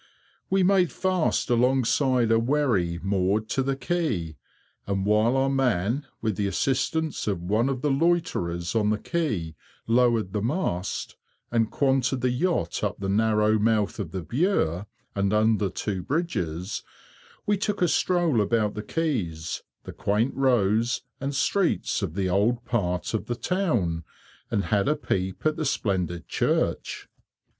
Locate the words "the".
3.61-3.75, 6.37-6.47, 7.83-7.91, 8.89-8.97, 10.33-10.41, 12.21-12.31, 12.99-13.09, 14.09-14.23, 18.73-18.81, 19.83-19.93, 22.15-22.27, 23.27-23.35, 25.57-25.63